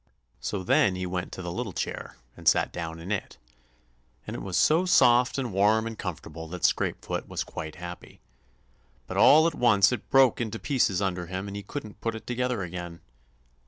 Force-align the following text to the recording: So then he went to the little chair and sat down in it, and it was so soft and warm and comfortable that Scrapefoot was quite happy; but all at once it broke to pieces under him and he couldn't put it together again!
So 0.39 0.63
then 0.63 0.95
he 0.95 1.05
went 1.05 1.31
to 1.33 1.43
the 1.43 1.51
little 1.51 1.73
chair 1.73 2.15
and 2.35 2.47
sat 2.47 2.71
down 2.73 2.97
in 2.99 3.11
it, 3.11 3.37
and 4.25 4.35
it 4.35 4.41
was 4.41 4.57
so 4.57 4.83
soft 4.87 5.37
and 5.37 5.53
warm 5.53 5.85
and 5.85 5.95
comfortable 5.95 6.47
that 6.47 6.65
Scrapefoot 6.65 7.27
was 7.27 7.43
quite 7.43 7.75
happy; 7.75 8.19
but 9.05 9.15
all 9.17 9.45
at 9.45 9.53
once 9.53 9.91
it 9.91 10.09
broke 10.09 10.37
to 10.37 10.57
pieces 10.57 11.03
under 11.03 11.27
him 11.27 11.45
and 11.47 11.55
he 11.55 11.61
couldn't 11.61 12.01
put 12.01 12.15
it 12.15 12.25
together 12.25 12.63
again! 12.63 13.01